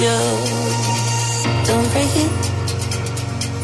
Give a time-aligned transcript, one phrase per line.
[0.00, 0.16] you.
[1.64, 2.30] Don't break it.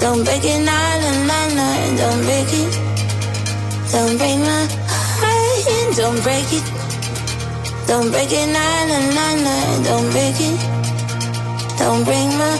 [0.00, 1.38] Don't break it, na na na.
[1.56, 1.96] nah.
[2.00, 2.72] Don't break it.
[3.92, 5.96] Don't break my heart.
[5.96, 6.64] Don't break it.
[7.86, 9.26] Don't break it, na na na.
[9.44, 9.82] nah.
[9.84, 10.56] Don't break it.
[11.78, 12.56] Don't break my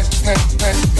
[0.00, 0.99] next, next, next.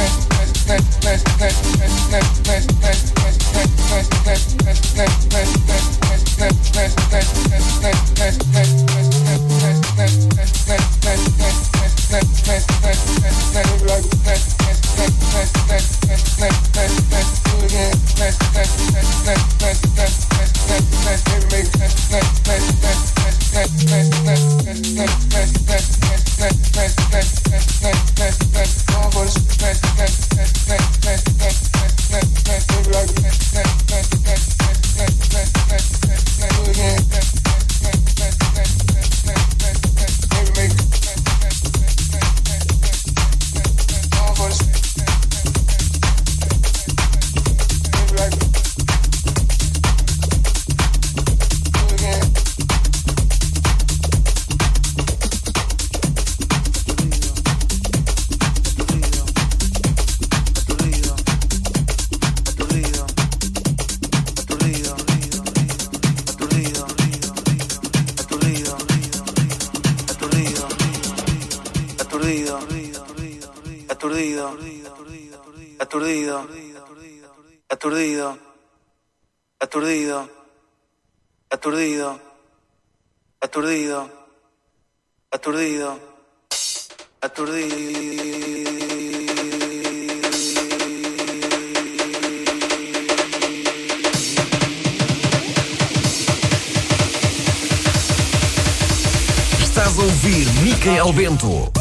[100.81, 101.80] Zeca Albento.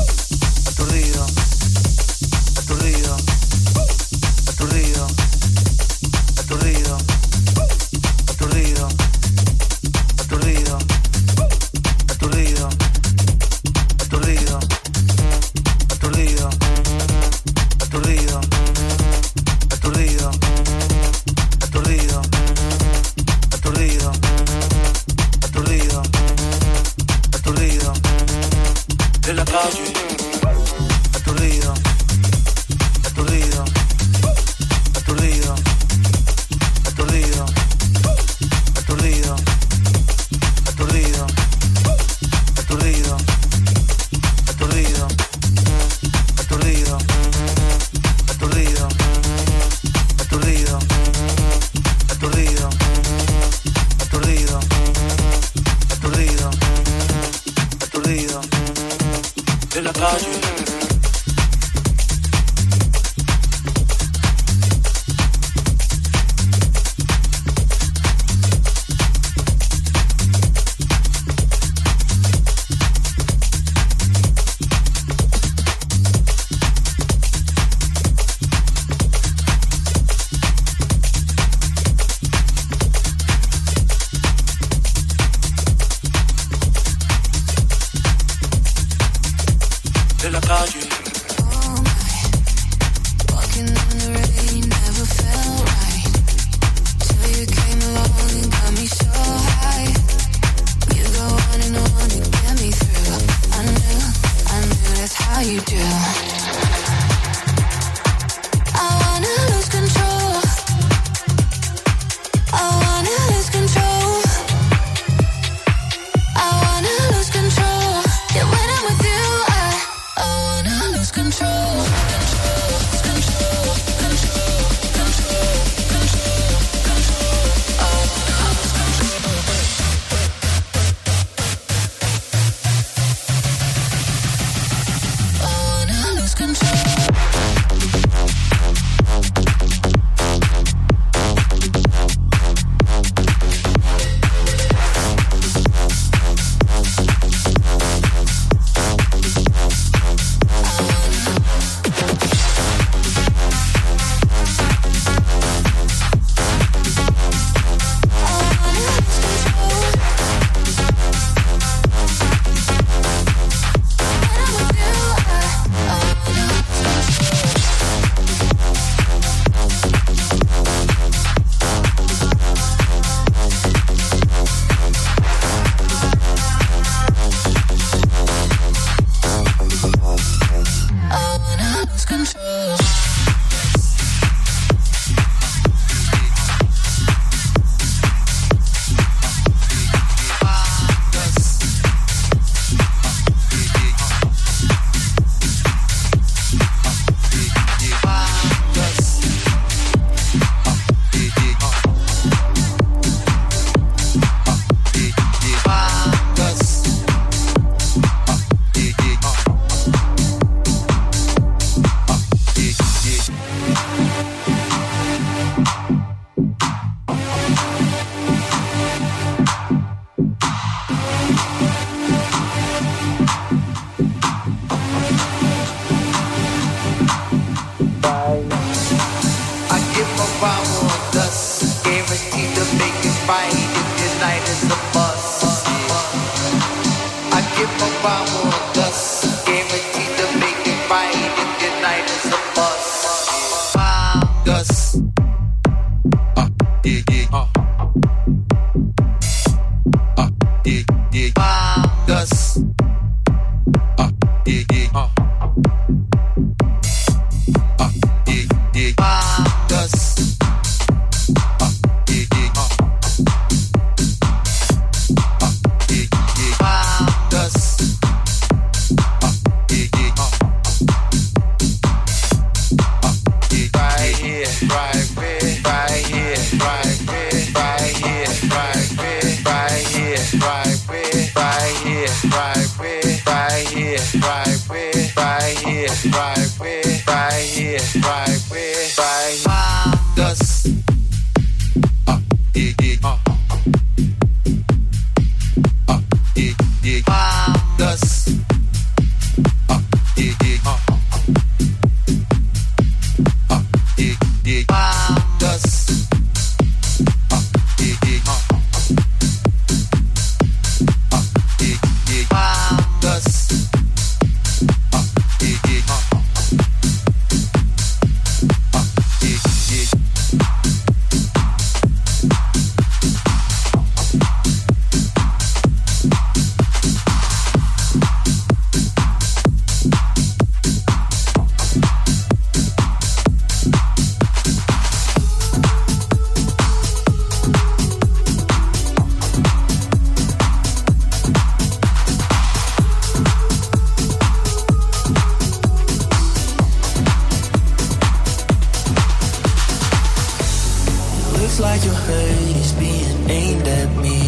[351.60, 354.20] Like your hurt is being aimed at me.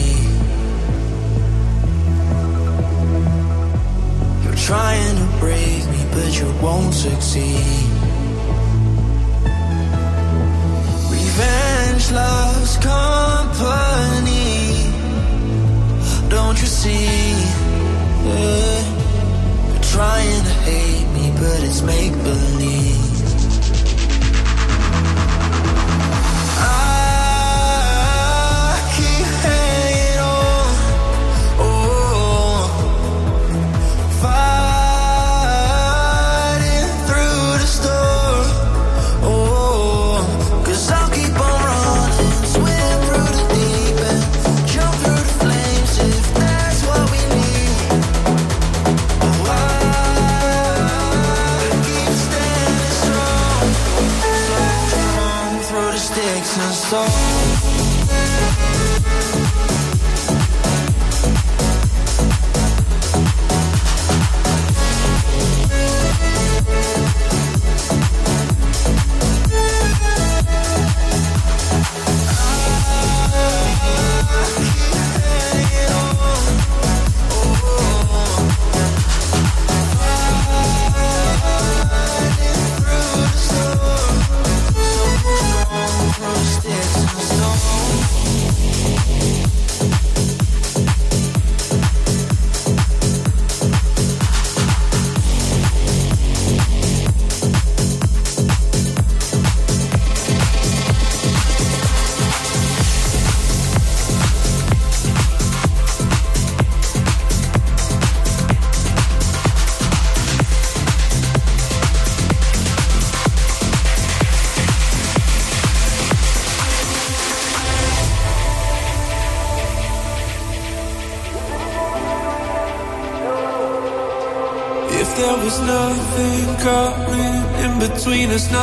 [4.43, 7.87] You're trying to break me, but you won't succeed.
[11.09, 13.31] Revenge loves company.
[16.27, 17.05] Don't you see?
[18.27, 18.83] Yeah.
[19.71, 23.10] You're trying to hate me, but it's make believe.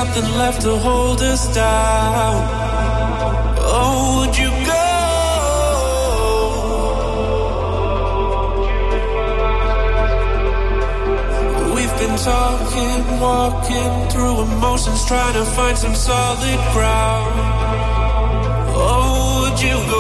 [0.05, 2.37] Nothing left to hold us down.
[3.79, 4.87] Oh, would you go?
[11.75, 17.35] We've been talking, walking through emotions, trying to find some solid ground.
[18.91, 19.98] Oh, would you go?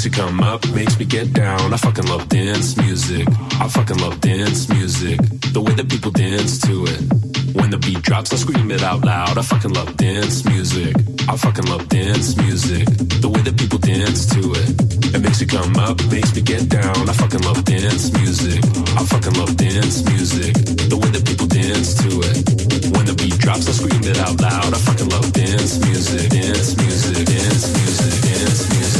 [0.00, 1.74] makes me come up, makes me get down.
[1.74, 3.28] I fucking love dance music.
[3.60, 5.20] I fucking love dance music.
[5.52, 7.00] The way that people dance to it.
[7.52, 9.36] When the beat drops, I scream it out loud.
[9.36, 10.96] I fucking love dance music.
[11.28, 12.86] I fucking love dance music.
[13.20, 14.68] The way that people dance to it.
[15.12, 16.96] It makes me come up, makes me get down.
[17.06, 18.64] I fucking love dance music.
[18.96, 20.54] I fucking love dance music.
[20.88, 22.36] The way that people dance to it.
[22.96, 24.72] When the beat drops, I scream it out loud.
[24.72, 28.99] I fucking love dance music, dance music, dance music, dance music.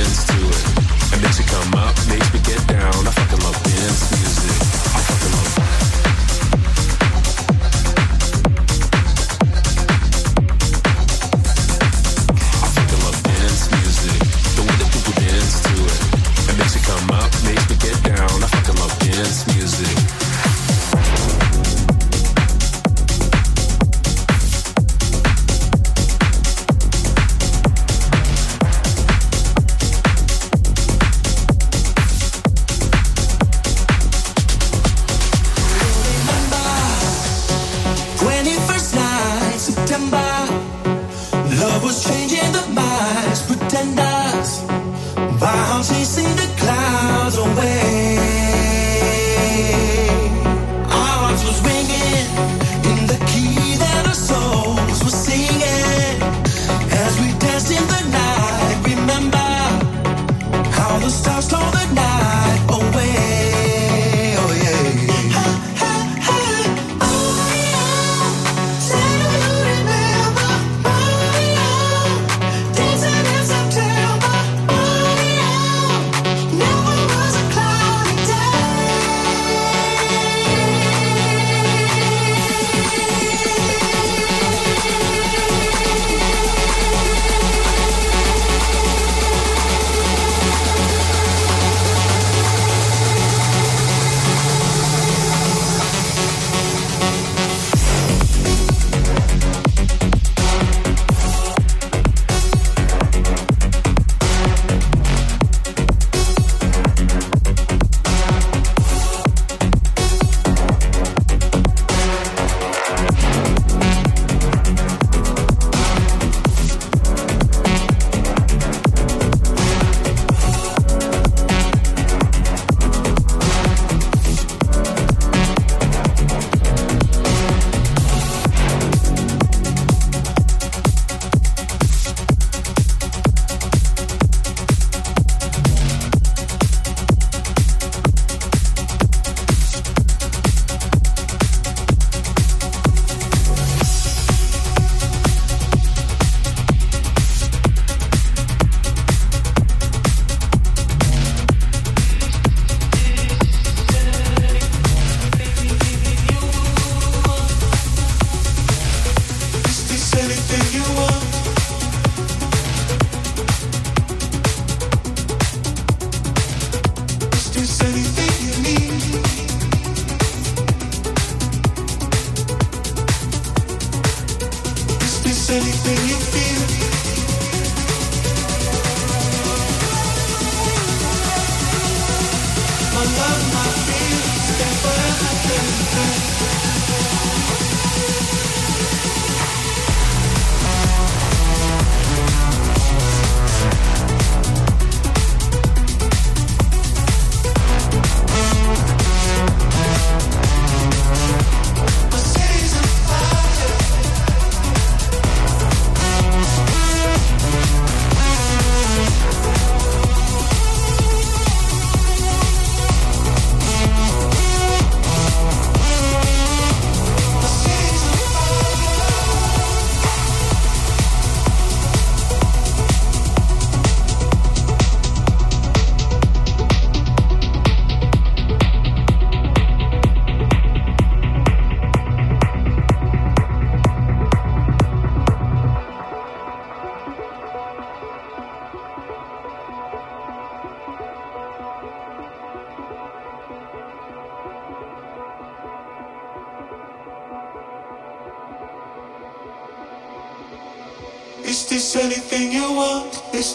[0.00, 1.14] dance to it.
[1.14, 3.06] It makes me come up, makes me get down.
[3.06, 3.59] I fucking love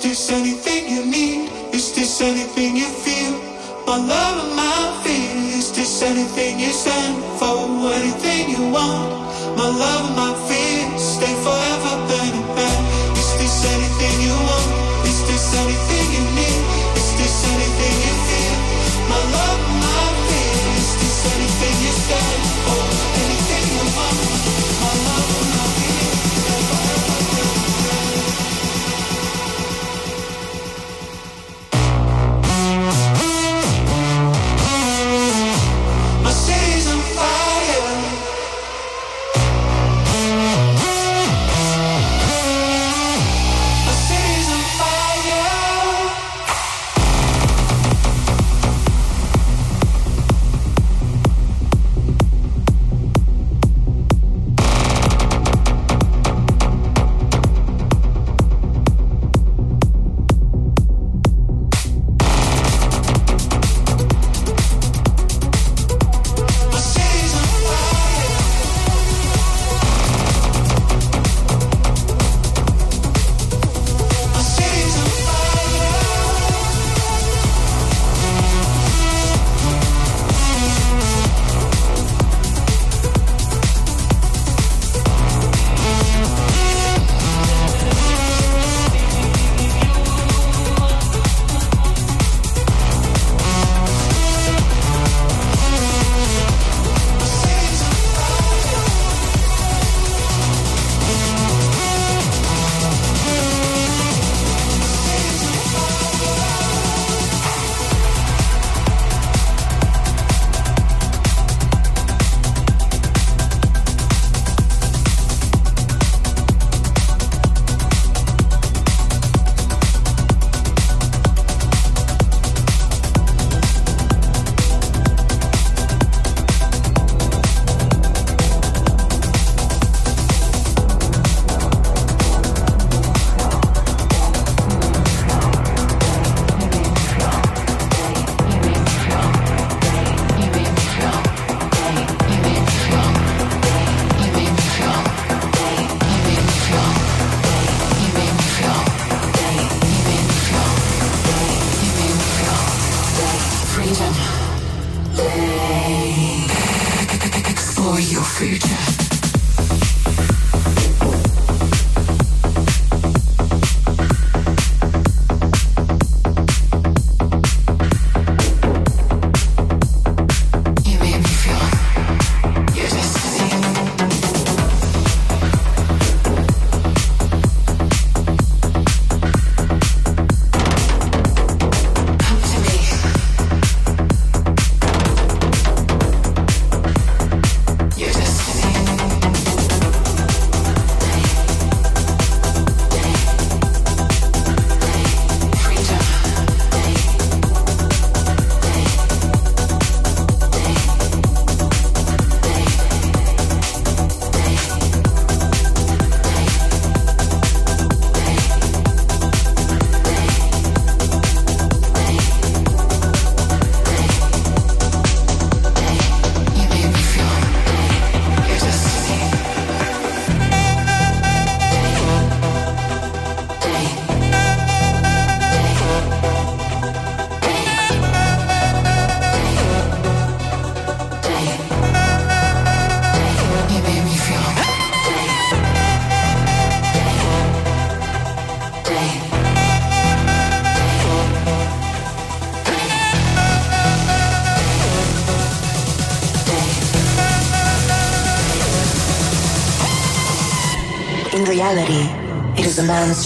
[0.06, 0.65] this anything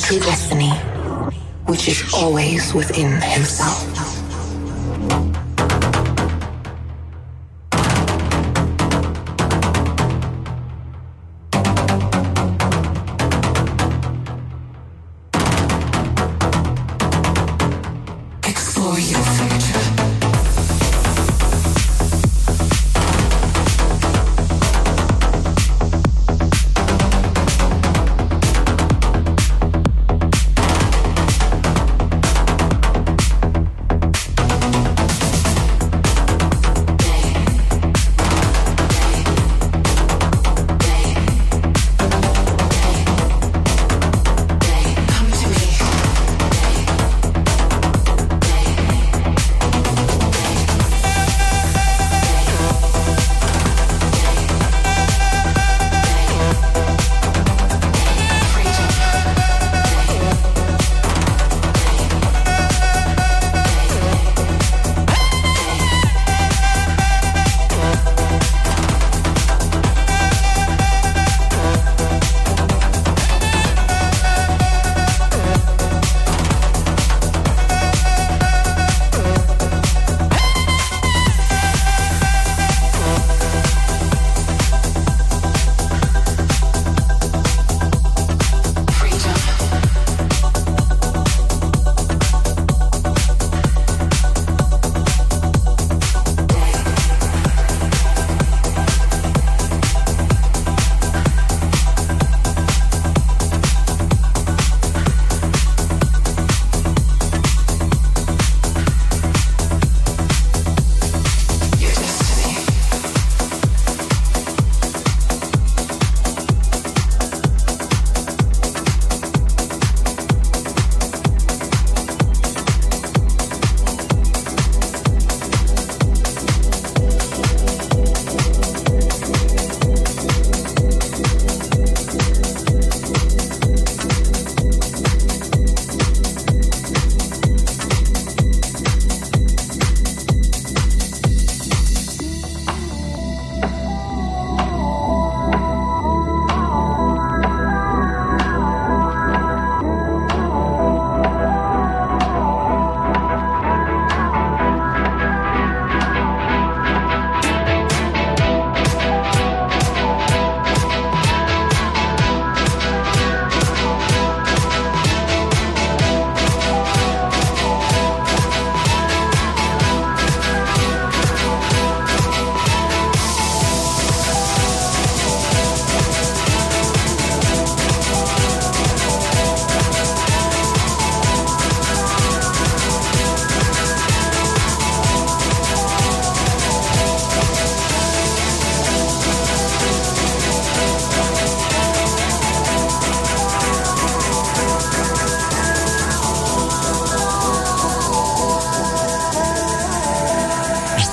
[0.09, 0.71] true destiny,
[1.67, 3.78] which is always within himself.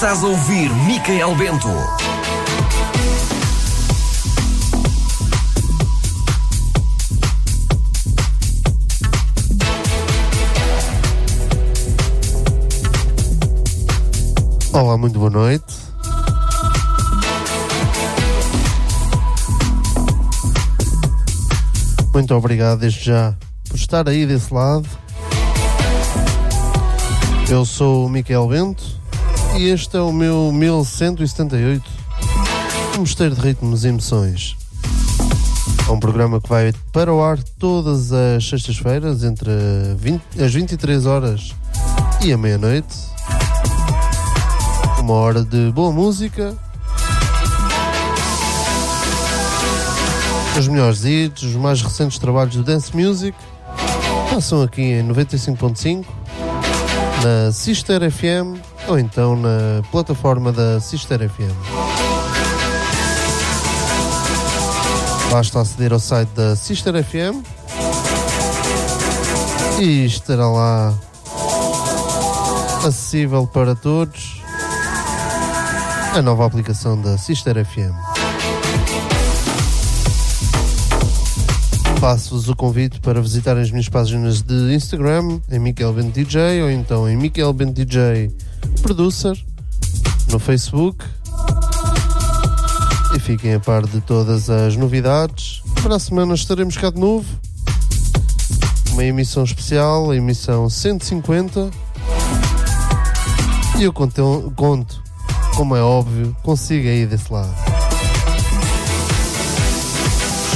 [0.07, 1.67] Estás a ouvir Micael Bento.
[14.73, 15.65] Olá, muito boa noite.
[22.15, 23.35] Muito obrigado desde já
[23.69, 24.89] por estar aí desse lado.
[27.51, 28.96] Eu sou o Miquel Bento
[29.59, 31.83] e este é o meu 1178
[32.97, 34.57] um Mosteiro de Ritmos e Emoções.
[35.89, 39.51] É um programa que vai para o ar todas as sextas-feiras entre
[39.97, 41.55] 20, as 23 horas
[42.23, 42.95] e a meia-noite.
[44.99, 46.55] Uma hora de boa música.
[50.59, 53.37] Os melhores hits, os mais recentes trabalhos do Dance Music
[54.31, 56.05] passam aqui em 95.5
[57.23, 61.55] na Sister FM ou então na plataforma da Sister FM.
[65.31, 67.45] Basta aceder ao site da Sister FM
[69.81, 70.95] e estará lá
[72.85, 74.41] acessível para todos
[76.15, 77.95] a nova aplicação da Sister FM.
[82.01, 87.09] Faço-vos o convite para visitarem as minhas páginas de Instagram em Bent DJ ou então
[87.09, 88.31] em Bent DJ
[88.83, 89.37] Producer
[90.31, 91.05] no Facebook
[93.15, 97.25] e fiquem a par de todas as novidades para a semana estaremos cá de novo.
[98.91, 101.71] Uma emissão especial, a emissão 150.
[103.79, 105.01] E eu conto, conto
[105.55, 107.55] como é óbvio, consigo aí desse lado.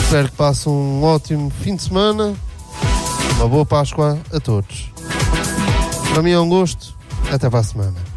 [0.02, 2.34] Espero que passem um ótimo fim de semana.
[3.36, 4.90] Uma boa Páscoa a todos.
[6.12, 6.98] Para mim é um gosto.
[7.30, 8.09] Até para a semana.